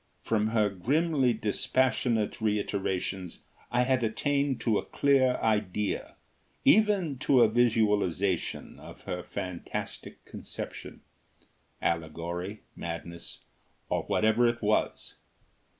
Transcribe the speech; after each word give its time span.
From 0.23 0.47
her 0.47 0.67
grimly 0.67 1.31
dispassionate 1.31 2.41
reiterations 2.41 3.41
I 3.69 3.83
had 3.83 4.03
attained 4.03 4.59
to 4.61 4.79
a 4.79 4.85
clear 4.85 5.35
idea, 5.35 6.15
even 6.65 7.19
to 7.19 7.41
a 7.41 7.47
visualisation, 7.47 8.79
of 8.79 9.01
her 9.01 9.21
fantastic 9.21 10.25
conception 10.25 11.01
allegory, 11.83 12.61
madness, 12.75 13.41
or 13.89 14.01
whatever 14.05 14.47
it 14.49 14.63
was. 14.63 15.17